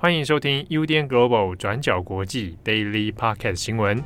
[0.00, 4.00] 欢迎收听 UDN Global 转角国际 Daily Podcast 新闻。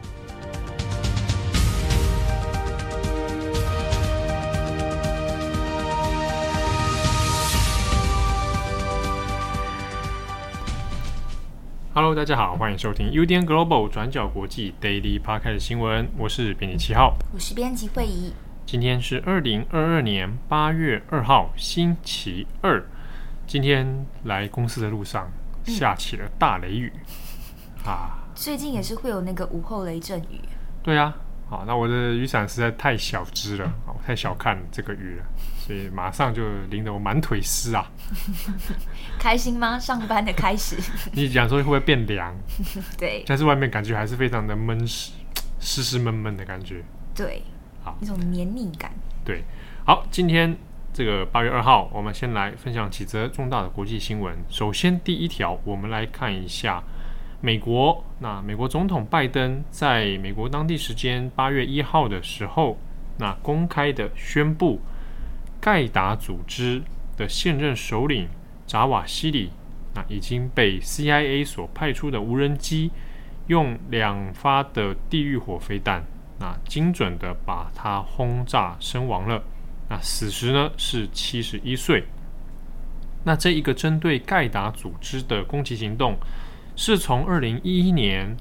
[11.93, 16.09] Hello，大家好，欢迎收听 UDN Global 转角国际 Daily Podcast 新闻。
[16.17, 18.33] 我是编辑七号，我是编辑慧仪。
[18.65, 22.83] 今天是二零二二年八月二号，星期二。
[23.47, 25.31] 今天来公司的路上。
[25.65, 26.93] 下起了大雷雨，
[27.85, 28.19] 嗯、啊！
[28.35, 30.41] 最近也是会有那个午后雷阵雨。
[30.83, 31.15] 对啊，
[31.49, 35.25] 好，那我的雨伞实在太小只了，我太小看这个雨了，
[35.59, 37.91] 所以马上就淋得我满腿湿啊！
[39.19, 39.79] 开心吗？
[39.79, 40.77] 上班的开始？
[41.13, 42.35] 你讲说会不会变凉？
[42.99, 45.13] 对，但是外面感觉还是非常的闷湿，
[45.61, 46.83] 湿湿闷闷的感觉。
[47.15, 47.43] 对，
[47.83, 48.91] 好，一种黏腻感。
[49.25, 49.45] 对，
[49.85, 50.57] 好，今天。
[50.93, 54.37] 这个八月二号，我们先来分享几则重大的国际新闻。
[54.51, 56.85] 首先，第一条，我们来看一下
[57.41, 58.05] 美国。
[58.19, 62.77] 那美国总统拜登在美国当地时间八月一号的时候，
[63.17, 64.83] 那公开的宣布，
[65.59, 66.83] 盖达组织
[67.17, 68.29] 的现任首领
[68.67, 69.51] 扎瓦希里，
[69.95, 72.91] 那已经被 CIA 所派出的无人机
[73.47, 76.05] 用两发的地狱火飞弹，
[76.39, 79.43] 那精准的把他轰炸身亡了。
[79.93, 82.05] 那死时呢是七十一岁。
[83.25, 86.17] 那这一个针对盖达组织的攻击行动，
[86.75, 88.35] 是从二零一一年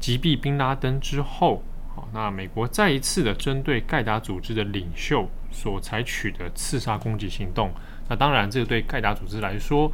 [0.00, 1.62] 击毙宾拉登之后，
[1.94, 7.72] 好，那美国再一次的针对盖达组织的领袖所采取的刺杀攻击行动。
[8.08, 9.92] 那当然，这个对盖达组织来说，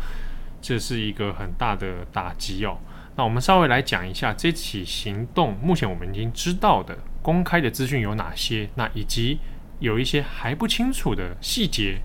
[0.63, 2.79] 这是一个很大的打击哦。
[3.17, 9.39] 那我们稍微来讲一下这起行动，目前我们已经知道的公开的资讯有哪些，那以及。
[9.83, 12.01] 有一些还不清楚的细节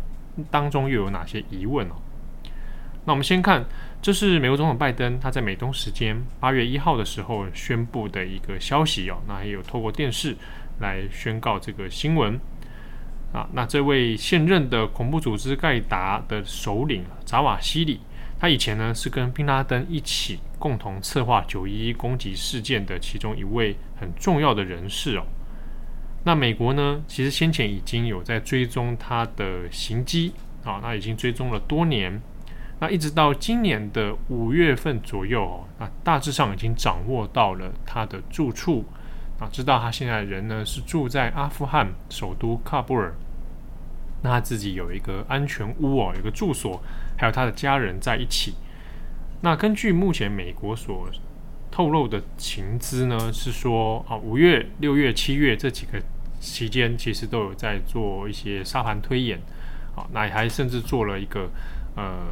[0.50, 1.94] 当中又有哪些疑问哦？
[3.06, 3.64] 那我们先看，
[4.02, 9.18] 这是美国总统拜登他在美东时间八月一号的时候宣布的一个消息哦。
[9.28, 10.36] 那也有透过电视
[10.80, 12.40] 来宣告这个新闻
[13.32, 13.48] 啊。
[13.54, 18.00] 那这位现任的恐怖组织盖达的首领扎瓦希里，
[18.40, 25.24] 他以前呢是跟宾拉登一起共同策划九一一攻击事件的其中一位很重要的人士哦。
[26.28, 30.34] 那美国呢，其实先前已经有在追踪他的行迹
[30.66, 32.22] 啊，那已经追踪了多年，
[32.82, 38.84] 那一直到今年的五月份左右哦，那大致上已经掌握到了他的住处
[39.40, 43.16] 啊，知道他现在人呢是住在阿富汗首都喀布尔，
[44.22, 46.84] 那他自己有一个安全屋哦，有个住所，
[47.18, 48.56] 还有他的家人在一起。
[49.40, 51.10] 那根据目前美国所
[51.72, 56.04] 透露的情资呢，是说啊，五月、六月、七月这几个。
[56.52, 59.40] 期间其实都有在做一些沙盘推演，
[59.96, 61.50] 好，那还甚至做了一个
[61.96, 62.28] 呃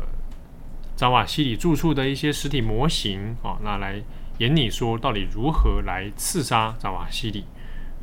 [0.95, 4.01] 扎瓦希里住处的一些实体模型，啊，那来
[4.39, 7.45] 演你说到底如何来刺杀扎瓦希里，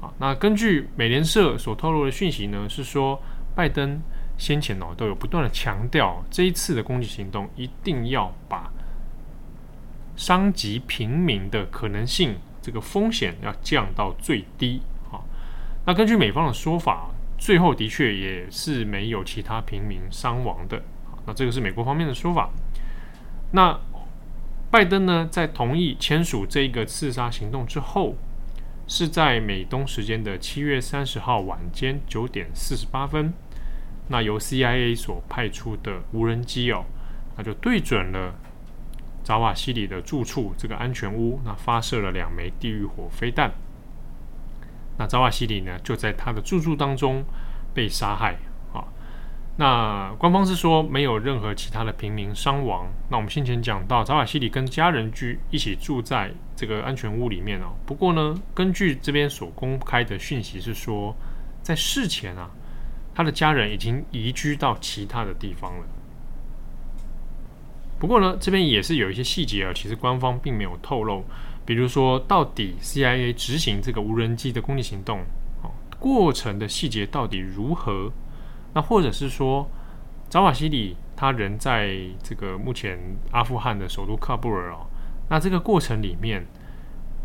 [0.00, 3.20] 啊，那根据美联社所透露的讯息呢，是说
[3.54, 4.00] 拜登
[4.38, 8.70] 先前哦都有不断的强调，这一次的攻击行动一定要把
[10.16, 14.82] 伤及平民的可能性，这个风险要降到最低。
[15.84, 20.82] 那根据美方的说法，最后的确也是没有其他平民伤亡的。
[21.26, 22.50] 那这个是美国方面的说法。
[23.53, 23.78] 那
[24.71, 28.16] 拜登呢，在同意签署这个刺杀行动之后，
[28.87, 33.34] 是在美东时间的七月三十号晚间九点四十八分，
[34.09, 36.84] 那由 CIA 所派出的无人机哦，
[37.37, 38.34] 那就对准了
[39.22, 43.53] 扎瓦希里的住处这个安全屋，那发射了两枚地狱火飞弹。
[45.02, 47.24] 那扎瓦西里呢，就在他的住处当中
[47.74, 48.36] 被杀害
[48.72, 48.84] 啊。
[49.56, 52.86] 那官方是说没有任何其他的平民伤亡。
[53.10, 57.74] 那我们先前讲到，扎瓦西里跟家人居一起住在这个安全屋里面哦。
[57.84, 61.16] 不过呢，根据这边所公开的讯息是说，
[61.62, 62.48] 在事前啊，
[63.12, 65.84] 他的家人已经移居到其他的地方了。
[67.98, 71.24] 不过呢，这边也是有一些细节啊，其实官方并没有透露。
[71.64, 75.20] 比如说，到底 CIA 执行这个无人机的攻击行动，
[75.62, 78.10] 哦，过程的细节到底如何？
[78.74, 79.70] 那或者是说，
[80.28, 82.98] 扎瓦希里他人在这个目前
[83.30, 84.86] 阿富汗的首都喀布尔哦，
[85.28, 86.44] 那这个过程里面，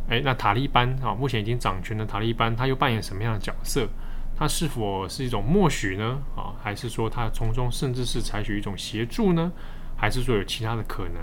[0.10, 3.88] 诶，那塔利班啊，目前已经掌权的塔利班，他又扮演什么样的角色？
[4.36, 6.22] 他是否是一种默许呢？
[6.36, 9.52] 啊，还是说他从中甚至是采取一种协助呢？
[9.96, 11.16] 还是说有其他的可能？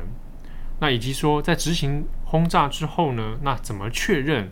[0.81, 4.51] 那以及说，在执行轰炸之后呢，那怎么确认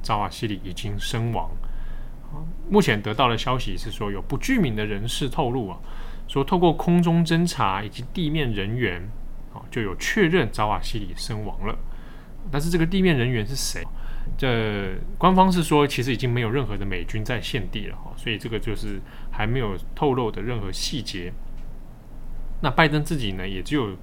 [0.00, 1.50] 扎瓦希里已经身亡？
[2.70, 5.76] 目前得到的消息是说，有不具名的人士透露啊，
[6.28, 9.02] 说透过空中侦察以及地面人员
[9.52, 11.76] 啊，就有确认扎瓦希里身亡了。
[12.52, 13.82] 但是这个地面人员是谁？
[14.38, 19.00] 这官方是说，其实已经没有任何的美军在现地了哈，所以这个就是
[19.32, 21.32] 还没有透露的任何细节。
[22.60, 23.96] 那拜登自己呢，也只有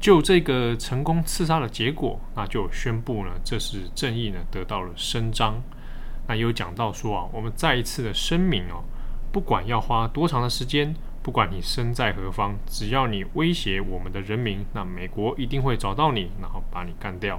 [0.00, 5.62] 就这个成功刺杀的结果，那就宣布呢，这是正义呢得到了伸张。
[6.26, 8.82] 那有讲到说啊，我们再一次的声明哦，
[9.30, 17.38] 不管要花多长的时间，不管你身在何方，只要你威胁我们的人民，那美国一定会找到你，然后把你干掉。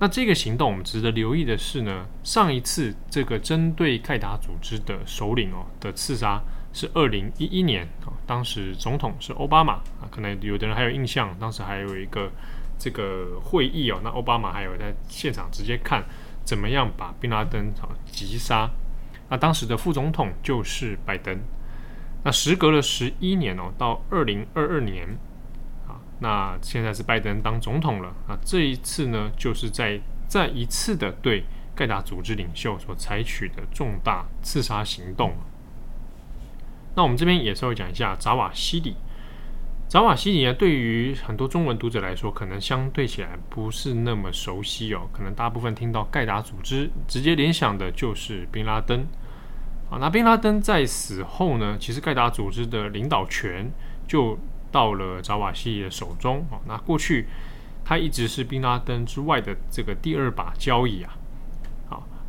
[0.00, 6.42] 那这个行动，我们值得留意的是呢，上一次这个针对盖达组织的首领哦的刺杀
[6.72, 12.30] 是二零一一年啊，当时总统是奥巴马啊，可能有的人还有印象，当时还有一个
[12.78, 16.02] 这个会议哦，那奥巴马还有在现场直接看
[16.44, 18.70] 怎么样把宾拉登啊击杀，
[19.28, 21.38] 那当时的副总统就是拜登，
[22.24, 25.08] 那时隔了十一年哦，到二零二二年
[25.86, 26.00] 啊。
[26.20, 28.38] 那现在是拜登当总统了啊！
[28.44, 35.34] 这一次呢，就是在再一次的对盖达组织领袖所采取的重大刺杀行动。
[36.94, 38.96] 那我们这边也稍微讲一下扎瓦希里。
[39.88, 45.08] 扎瓦希里呢，对于很多中文读者来说，可能相对起来不是那么熟悉哦。
[45.12, 49.06] 可能大部分听到盖达组织，直接联想的就是宾拉登。
[49.90, 53.70] 啊，那宾拉登在死后呢，其实盖达组织的领导权
[54.06, 54.38] 就。
[54.72, 57.26] 到了扎瓦希里的手中啊，那过去
[57.84, 61.12] 他一直是宾拉登之外的这个第二把交椅啊。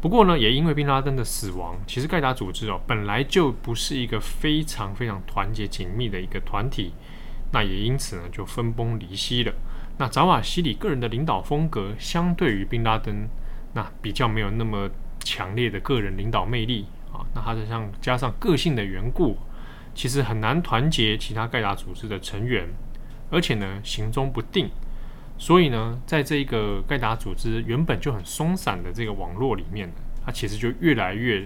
[0.04, 6.92] 不过呢，也因为宾拉登的死亡，其实盖达组织哦本来就不是一个非常非常团结紧密的一个团体，
[7.54, 9.54] 那也因此呢就分崩离析了。
[9.98, 13.30] 那扎瓦希里个人的领导风格，相对于宾拉登，
[13.76, 14.90] 那比较没有那么
[15.20, 17.24] 强烈的个人领导魅力啊。
[17.34, 19.38] 那他是像加上个性的缘故。
[19.96, 22.68] 其实很难团结其他盖达组织的成员，
[23.30, 24.70] 而且呢行踪不定，
[25.38, 29.92] 所以呢，在这个盖达组织原本就很松散的这个网络里面，
[30.26, 31.46] 它其实就越来越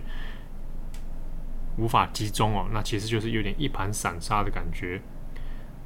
[1.77, 2.67] 无法集中哦。
[2.71, 5.01] 那其实就是有点一盘散沙的感觉。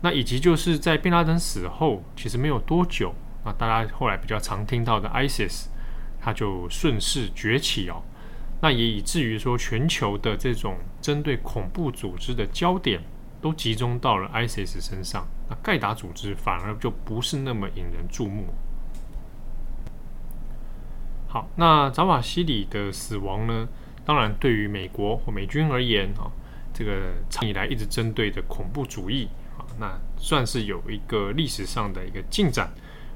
[0.02, 3.14] 那以及就是在贝拉登死后，其实没有多久，
[3.46, 5.68] 那大家后来比较常听到的 ISIS，
[6.20, 8.04] 它就顺势崛起哦。
[8.62, 13.02] 那也以至于说，全球的这种针对恐怖组织的焦点
[13.42, 18.46] 都集中到了 ISIS 身上，那盖达组织反而就不是那么引人注目。
[21.28, 23.68] 好，那扎瓦西里的死亡呢，
[24.06, 26.30] 当然对于美国或美军而言啊，
[26.74, 29.28] 这个长以来一直针对的恐怖主义
[29.58, 32.72] 啊，那算是有一个历史上的一个进展。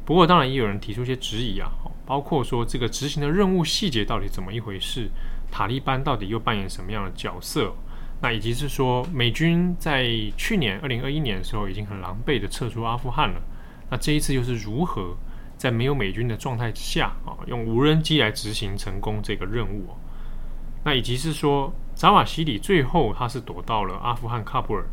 [0.05, 1.69] 不过，当然也有人提出一些质疑啊，
[2.05, 5.09] 包括说这个执行的任务细节到底怎么一回事。
[5.51, 7.73] 塔利班到底又扮演什么样的角色？
[8.21, 10.07] 那以及是说，美军在
[10.37, 13.41] 去年二零二一年的时候已经很狼狈的撤出阿富汗了。
[13.89, 15.15] 那这一次又是如何
[15.57, 19.89] 在没有美军的状态之下啊，用无人机来执行成功这个任务？
[20.83, 24.87] 那以及是说，扎瓦希里最后他是躲到了阿富汗喀布尔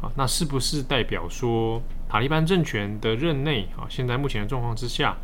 [0.00, 5.16] 啊，那是不是代表说塔利班政权的任内啊，现在目前的状况之下？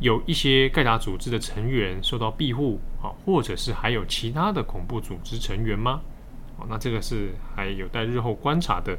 [0.00, 6.00] 有一些盖达组织的成员受到庇护啊，或者是还有其他的恐怖组织成员吗？
[6.68, 8.98] 那这个是还有待日后观察的。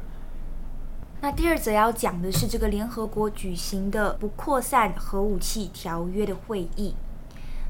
[1.20, 6.94] 那第二则要讲的是这个联合国举行的不扩散核武器条约的会议。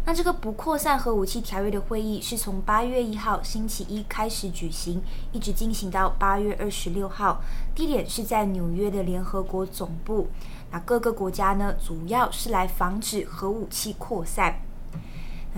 [0.04, 7.40] 那这个不扩散核武器条约的会议是从八月一号星期一开始举行，一直进行到八月二十六号，
[7.74, 10.28] 地点是在纽约的联合国总部。
[10.70, 14.60] 那各个国家呢，主要是来防止核武器扩散。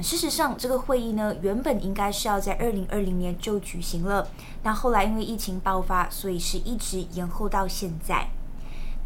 [0.02, 4.28] 事实上，这个会议呢，原本应该是要在二零二零年就举行了，
[4.62, 8.28] 但后来因为疫情爆发，所以是一直延后到现在。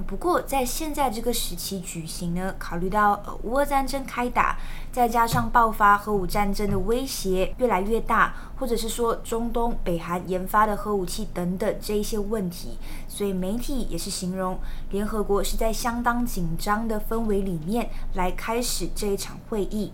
[0.07, 4.59] 不过，在现在这个时期举行呢，考虑到呃，乌战争开打，
[4.91, 14.59] 再加上爆发核武战争的威胁越来越大，或者是说中东、北韩研发的核武器等等这一些问题，所以媒体也是形容
[14.91, 19.93] 联合国是在相当紧张的氛围里面来开始这一场会议。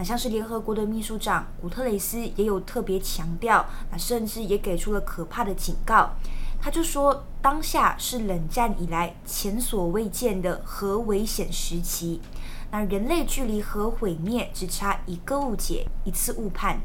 [0.00, 6.12] 那像是联合国的秘书长古特雷斯也有特别强调，那甚至也给出了可怕的警告。
[6.58, 12.22] 他就说，当下是冷战以来前所未见的核危险时期。
[12.70, 16.80] 那人类距离核毁灭只差一个误解，一次误判。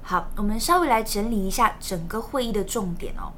[0.00, 3.30] 好，我们稍微来整理一下整个会议的重点哦。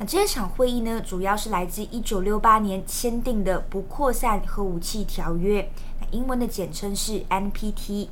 [0.00, 5.68] 那这场会议呢，主要是来自一九六八年签订的不扩散核武器条约，
[6.10, 8.08] 英文的简称是 NPT。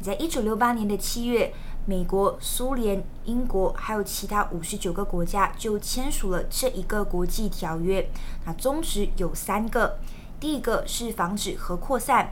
[0.00, 1.52] 在一九六八年的七月，
[1.84, 8.08] 美国、苏联、英国还有其他五十九个国家就签署了这一个国际条约。
[8.46, 9.98] 那宗旨有三个：
[10.38, 12.28] 第一个是防止核扩散；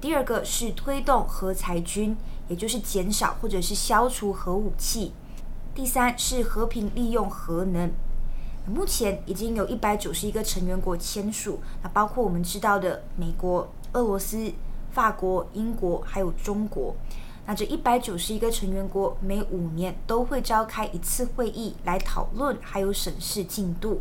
[0.00, 2.16] 第二个是推动核裁军，
[2.48, 5.12] 也就是减少或者是消除核武器；
[5.74, 7.92] 第三是和平利用核能。
[8.66, 14.52] 目前已经有一百九十一个成员国签署，那包括我们知道的美国、俄罗斯、
[14.90, 16.94] 法国、英国还有中国。
[17.46, 24.00] 那这一百九十一个成员国每五年都会召开一次会议来讨论，还有审视进度。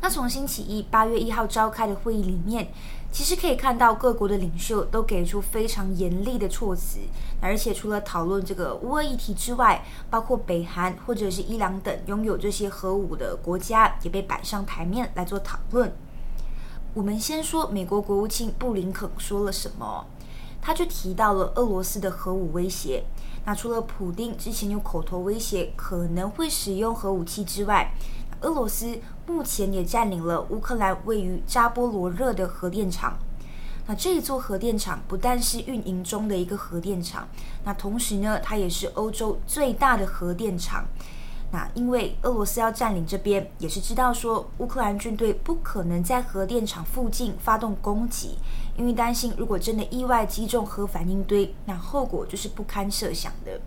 [0.00, 2.68] 那从星期一八月一号召开的会议里面，
[3.10, 7.00] 其实可以看到各国的领袖都给出非常严厉的措辞，
[7.40, 15.90] 而且除了讨论这个乌俄议题之外，包括北韩或者是伊朗等拥有这些核武的国家也被摆上台面来做讨论。
[16.96, 20.06] 我们先说美国国务卿布林肯说了什么。
[20.62, 23.04] 他就提到了俄罗斯的核武威胁。
[23.44, 27.92] 那除了普丁之前有口头威胁可能会使用核武器之外，
[28.40, 33.18] 俄罗斯目前也占领了乌克兰位于扎波罗热的核电厂。
[33.86, 37.28] 那这一座核电厂不但是运营中的一个核电厂，
[37.64, 40.86] 那同时呢，它也是欧洲最大的核电厂。
[41.52, 48.38] 那因为俄罗斯要占领这边，也是知道说乌克兰军队不可能在核电厂附近发动攻击。
[48.76, 53.60] 因为担心，如果真的意外击中核反应堆，那后果就是不堪设想的。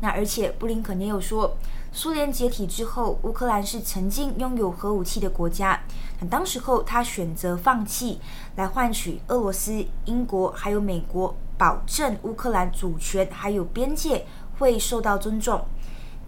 [0.00, 1.56] 那而且布林肯也有说，
[1.92, 5.80] 苏联解体之后，乌克兰是曾经拥有核武器的国家。
[6.20, 8.20] 那当时候他选择放弃，
[8.54, 14.24] 来换取俄罗斯、英国还有美国保证乌克兰主权还有边界
[14.58, 15.60] 会受到尊重。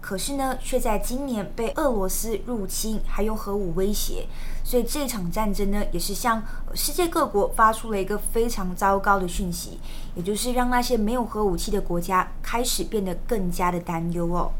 [0.01, 4.27] 可是呢，却在今年被俄罗斯入侵，还有核武威胁，
[4.63, 6.43] 所以这场战争呢，也是向
[6.73, 9.79] 世界各国发出了一个非常糟糕的讯息，
[10.15, 14.51] 也就是让那些没有核武器的国家开始变得更加的担忧哦。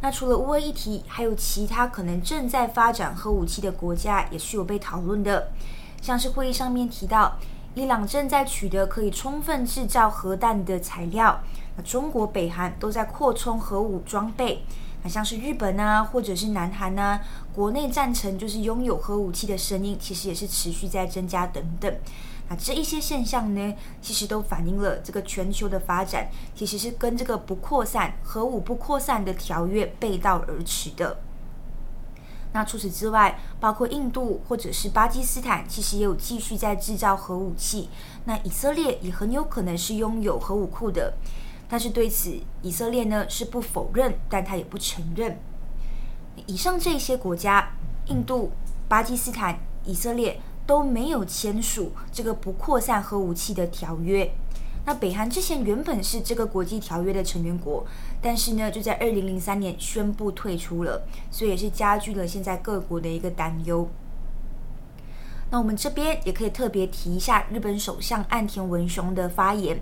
[0.00, 5.50] 那除了乌俄议题，还有其他可能正在发展核武器的国家也是有被讨论的，
[6.00, 7.38] 像是会议上面提到，
[7.74, 11.40] 伊朗正在取得可以充分制造核弹的材料。
[11.76, 14.64] 那中国、北韩都在扩充核武装备，
[15.02, 17.20] 那像是日本啊，或者是南韩啊，
[17.54, 21.94] 国内赞成就是拥有核武器的声音，其实也是持续在增加等等。
[22.48, 31.18] 那这一些现象呢，其实都反映了这个全球的发展，其实是跟这个不扩散、核武不扩散的条约背道而驰的。
[32.52, 37.88] 那除此之外，包括印度或者是巴基斯坦，其实也有继续在制造核武器。
[38.26, 41.14] 那以色列也很有可能是拥有核武库的。
[41.72, 45.38] 但是对此，以色列呢是不否认，但他也不承认。
[46.44, 47.70] 以上这些国家，
[48.08, 48.52] 印度、
[48.88, 54.30] 巴基斯坦、以色列都没有签署这个不扩散核武器的条约。
[54.84, 57.86] 那北韩之前原本是这个国际条约的成员国，
[58.20, 63.88] 但是呢就在二零零三年宣布退出了，所以也是加剧了现在各国的一个担忧。
[65.50, 69.80] 那我们这边也可以特别提一下日本首相岸田文雄的发言。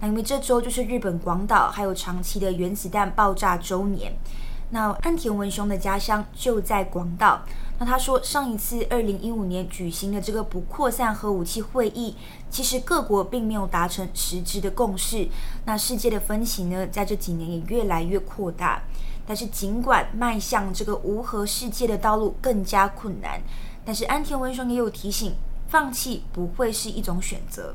[0.00, 4.14] 那因为这周就是日本广岛还有长崎的原子弹爆炸周年，
[4.70, 7.42] 那岸田文雄的家乡就在广岛。
[7.78, 12.14] 那他说，上一次二零一五年举行的这个不扩散核武器会议，
[12.48, 15.26] 其实各国并没有达成实质的共识。
[15.64, 18.80] 那世界的分歧呢，在这几年也越来越扩大。
[19.26, 23.42] 但是尽管迈向这个无核世界的道路更加困难，
[23.84, 25.34] 但是安田文雄也有提醒，
[25.66, 27.74] 放弃不会是一种选择。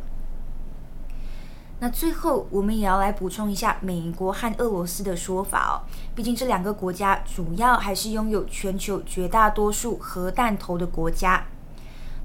[1.82, 5.88] 那最后，我们也要来补充一下美国和俄罗斯的说法哦。
[6.14, 11.46] 毕竟这两个国家主要还是拥有全球绝大多数核弹头的国家。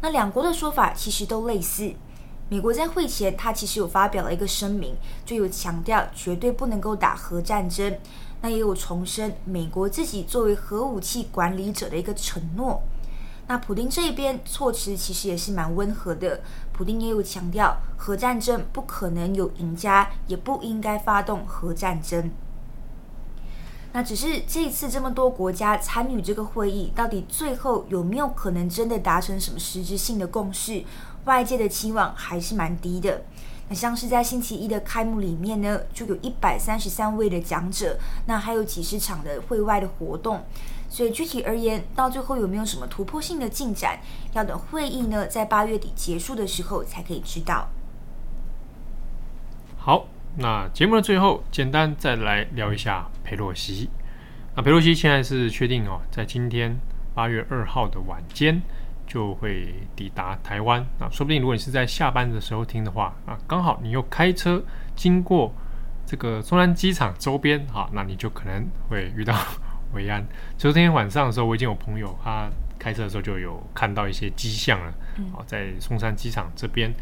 [0.01, 1.93] 那两国的说法其实都类似。
[2.51, 7.97] 美国在会前，他其实有发表了一个声明，就有强调绝对不能够打核战争。
[8.43, 12.83] 那也有重申美国自己作为核武器管理者的一个承诺。
[13.47, 16.41] 那普丁这一边措辞其实也是蛮温和的，
[16.73, 22.31] 普丁也有强调核战争不可能有赢家，也不应该发动核战争。
[23.93, 30.83] 那只是这一次这么多国家参与这个会议，到底最后有没有可能真的达成什么实质性的共识？
[31.27, 33.23] 外界的期望还是蛮低的。
[33.69, 37.97] 那像是在星期一的开幕里面呢，就有一百三十三位的讲者，
[38.27, 40.43] 那还有几十场的会外的活动。
[40.95, 43.99] 所以具体而言，到最后有没有什么突破性的进展，
[44.33, 47.67] 要等会议呢在八月底结束的时候才可以知道。
[49.77, 53.91] 好，那节目的最后，简单再来聊一下佩洛西。
[54.55, 56.79] 那佩洛西现在是确定哦，在今天
[57.13, 58.63] 八月二号的晚间
[59.05, 60.81] 就会抵达台湾。
[61.01, 64.63] 啊，说不定如果你是在下班的时候听的话，啊，刚好你又开车
[64.95, 65.53] 经过
[66.07, 69.37] 这个中南机场周边哈，那你就可能会遇到
[69.95, 70.27] 维安。
[70.59, 76.93] 昨天晚上的时候，我已经有朋友他开车的时候就有看到一些迹象了，嗯，在松山机场这边。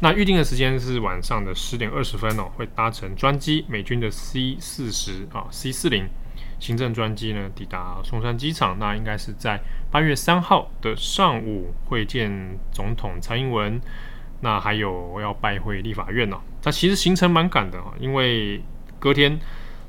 [0.00, 6.08] 那预定的时间是晚上的十点二十分哦，会搭乘专机美军的 C 四十啊 C 四零
[6.58, 8.78] 行政专机呢抵达松山机场。
[8.80, 13.80] 那应该是在八月三号的上午会见总统蔡英文。
[14.40, 16.36] 那还有要拜会立法院呢。
[16.60, 18.60] 它其实行程蛮赶的啊，因为
[18.98, 19.38] 隔天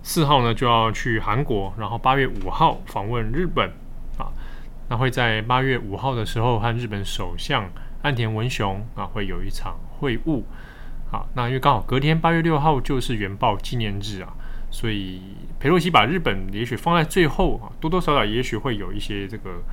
[0.04, 3.68] 四号呢就要去韩国，然后八月五号访问日本
[4.20, 4.30] 啊。
[4.90, 7.68] 那会在八月五号的时候和日本首相
[8.04, 9.76] 岸田文雄啊会有一场。
[10.00, 10.44] 会晤，
[11.10, 14.34] 好，那因为刚好隔天八月六号就是原爆纪念日啊，
[14.70, 15.22] 所以
[15.58, 19.64] 裴洛西把日本也许放在最后啊，多多少少也许会有一些这个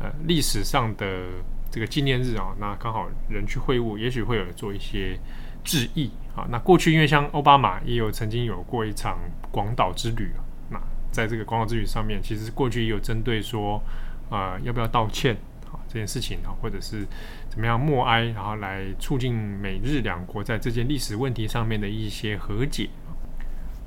[0.00, 1.26] 呃历史上的
[1.70, 5.20] 这个纪念日啊，那刚好人去会晤，也许会有做一些
[5.64, 6.46] 致意啊。
[6.50, 9.18] 那过去因为像奥巴马也有曾经有过一场
[9.50, 10.30] 广岛之旅，
[10.70, 10.80] 那
[11.10, 13.82] 在这个广岛之旅上面，其实过去也有针对说
[14.30, 15.34] 啊、呃、要不要道歉
[15.66, 15.80] 啊。
[15.88, 17.06] 这件事情啊，或者是
[17.48, 22.90] 怎么样默哀，然后来促进美日两国在这件历史问题上面的一些和解。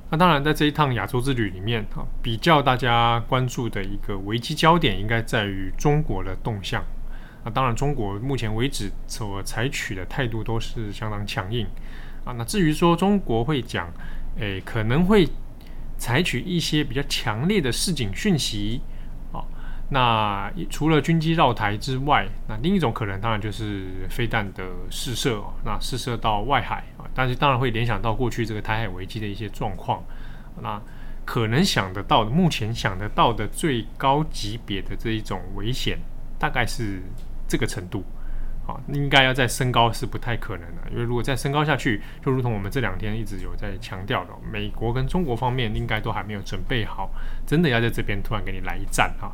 [0.10, 6.82] 那当然，在这一趟亚洲之旅里面啊，比较大家关注的一个危机焦点，应该在于中国的动向。
[7.48, 11.66] 那当然，中国目前为止所采取的态度都是相当强硬
[12.26, 12.34] 啊。
[12.34, 13.90] 那至于说中国会讲，
[14.38, 15.26] 诶，可能会
[15.98, 18.82] 采取一些比较强烈的示警讯息
[19.32, 19.40] 啊。
[19.92, 30.04] 那除了军机绕台之外，那另一种可能当然就是飞弹的试射，那试射到外海啊，但是当然会联想到过去这个台海危机的一些状况。
[30.62, 30.82] 那
[31.24, 35.98] 可能想得到的，目前想得到的最高级别的这一种危险，
[36.38, 37.02] 大概是
[37.48, 38.04] 这个程度
[38.68, 47.10] 啊，应该要再升高是不太可能的，因为如果再升高下去，就如同我们这两天一直有在强调的，美国跟中国方面应该都还没有准备好，
[47.46, 49.32] 真的要在这边突然给你来一战哈。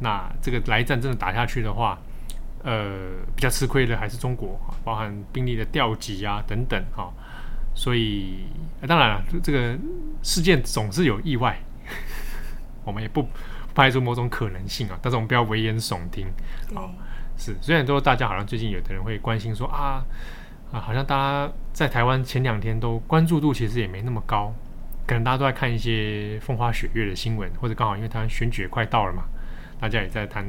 [0.00, 1.98] 那这个来一战真的打下去的话，
[2.64, 7.12] 呃，比较吃亏的还是中国，包含兵力的调集啊等等哈。
[7.74, 8.46] 所以，
[8.86, 9.78] 当然了，这个
[10.22, 11.58] 事件总是有意外，
[12.84, 13.28] 我们也不
[13.74, 14.98] 排除某种可能性啊。
[15.00, 16.26] 但是我们不要危言耸听
[16.74, 16.88] 啊。
[17.36, 20.04] 是，虽然说大家好像最近有的人会关心说啊
[20.72, 24.52] 啊，好像大家在台湾前两天都关注度其实也没那么高，
[25.06, 29.24] 可能大家都在看一些风花雪月的新闻，或者刚好因为台湾选举也快到了嘛。
[29.78, 30.44] 大家也在谈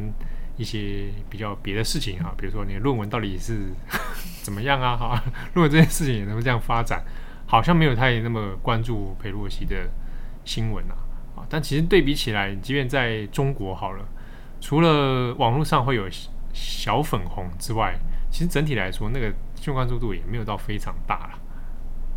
[0.56, 3.68] 一些比较别的事情啊，比如说你的论文到底是
[4.42, 4.96] 怎么样啊？
[4.96, 5.24] 哈，
[5.54, 7.04] 论文这件事情也能够这样发展，
[7.46, 9.90] 好像没有太那么关注裴洛西的
[10.46, 10.96] 新闻啊。
[11.36, 14.06] 啊，但其实对比起来，即便在中国好了，
[14.62, 16.08] 除了网络上会有
[16.54, 17.96] 小粉红之外，
[18.32, 21.40] 其实整体来说，那个新闻关注度也没有到非常大了。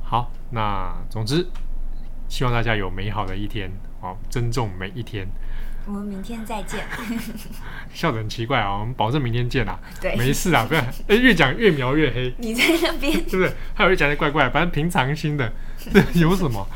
[0.03, 1.47] 好，那总之，
[2.29, 5.29] 希望大家有美好的一天，好，珍重每一天。
[5.87, 6.85] 我们明天再见。
[7.93, 8.79] 笑得很奇怪啊！
[8.79, 9.79] 我们保证明天见啊。
[10.01, 10.81] 对，没事啊，不要。
[11.09, 12.33] 哎，越讲越描越黑。
[12.39, 13.53] 你在那边，是不是？
[13.75, 15.53] 还有人讲的怪怪，反正平常心的，
[15.93, 16.67] 这有什么？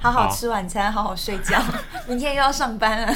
[0.00, 1.60] 好好吃晚餐，好好睡觉。
[2.08, 3.14] 明天又要上班了。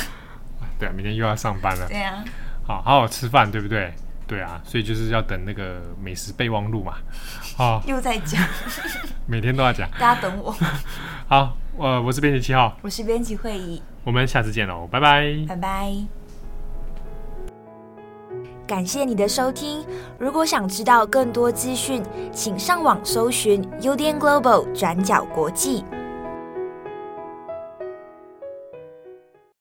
[0.78, 1.88] 对啊，明天又要上班了。
[1.88, 2.22] 对啊。
[2.70, 3.92] 好好好吃饭，对不对？
[4.28, 6.94] 对啊，所以就是要等那个美食备忘录嘛。
[7.56, 8.40] 好，又在讲。
[9.26, 9.90] 每天都要讲。
[9.98, 10.54] 大家等我。
[11.26, 13.82] 好，呃，我是编辑七号，我是编辑慧仪。
[14.04, 15.92] 我们下次见喽，拜拜，拜拜。
[18.68, 19.84] 感谢你的收听。
[20.16, 22.00] 如果想知道更多资讯，
[22.32, 25.84] 请上网搜寻 UDN Global 转角国际。